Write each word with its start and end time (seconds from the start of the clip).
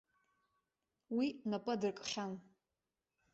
Уи 1.15 1.27
напы 1.49 1.71
адыркхьан. 1.75 2.31